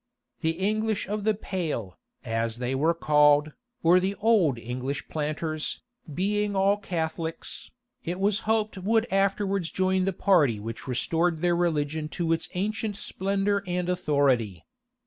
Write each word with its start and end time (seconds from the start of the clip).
The 0.39 0.53
English 0.57 1.07
of 1.07 1.25
the 1.25 1.35
pale, 1.35 1.95
as 2.25 2.57
they 2.57 2.73
were 2.73 2.95
called, 2.95 3.53
or 3.83 3.99
the 3.99 4.15
old 4.15 4.57
English 4.57 5.07
planters, 5.09 5.83
being 6.11 6.55
all 6.55 6.75
Catholics, 6.77 7.69
it 8.03 8.19
was 8.19 8.39
hoped 8.49 8.79
would 8.79 9.05
afterwards 9.13 9.69
join 9.69 10.05
the 10.05 10.11
party 10.13 10.59
which 10.59 10.87
restored 10.87 11.41
their 11.41 11.55
religion 11.55 12.09
to 12.17 12.33
its 12.33 12.49
ancient 12.55 12.95
splendor 12.95 13.63
and 13.67 13.89
authority. 13.89 14.65